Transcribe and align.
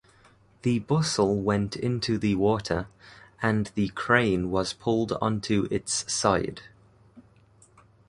The 0.63 0.79
bustle 0.79 1.39
went 1.43 1.75
into 1.75 2.17
the 2.17 2.33
water, 2.33 2.87
and 3.39 3.67
the 3.75 3.89
crane 3.89 4.49
was 4.49 4.73
pulled 4.73 5.11
onto 5.21 5.67
its 5.69 6.11
side. 6.11 6.63